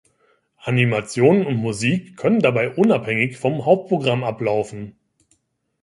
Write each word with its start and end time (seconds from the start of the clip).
Animationen 0.57 1.45
und 1.45 1.57
Musik 1.57 2.17
können 2.17 2.39
dabei 2.39 2.71
unabhängig 2.71 3.37
vom 3.37 3.65
Hauptprogramm 3.65 4.23
ablaufen. 4.23 4.95